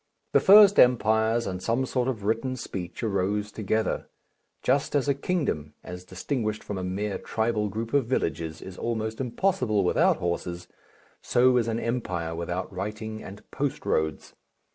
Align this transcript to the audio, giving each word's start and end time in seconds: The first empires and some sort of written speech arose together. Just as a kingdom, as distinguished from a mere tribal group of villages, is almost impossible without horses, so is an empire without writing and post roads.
The 0.31 0.39
first 0.39 0.79
empires 0.79 1.45
and 1.45 1.61
some 1.61 1.85
sort 1.85 2.07
of 2.07 2.23
written 2.23 2.55
speech 2.55 3.03
arose 3.03 3.51
together. 3.51 4.09
Just 4.63 4.95
as 4.95 5.07
a 5.07 5.13
kingdom, 5.13 5.75
as 5.83 6.05
distinguished 6.05 6.63
from 6.63 6.79
a 6.79 6.83
mere 6.83 7.19
tribal 7.19 7.69
group 7.69 7.93
of 7.93 8.07
villages, 8.07 8.63
is 8.63 8.79
almost 8.79 9.21
impossible 9.21 9.83
without 9.83 10.17
horses, 10.17 10.67
so 11.21 11.55
is 11.55 11.67
an 11.67 11.79
empire 11.79 12.33
without 12.33 12.73
writing 12.73 13.21
and 13.21 13.43
post 13.51 13.85
roads. 13.85 14.33